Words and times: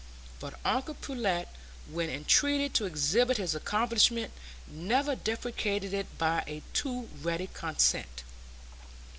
But 0.39 0.55
uncle 0.65 0.95
Pullet, 0.95 1.47
when 1.87 2.09
entreated 2.09 2.73
to 2.73 2.85
exhibit 2.87 3.37
his 3.37 3.53
accomplishment, 3.53 4.33
never 4.65 5.15
depreciated 5.15 5.93
it 5.93 6.17
by 6.17 6.43
a 6.47 6.63
too 6.73 7.07
ready 7.21 7.51
consent. 7.53 8.23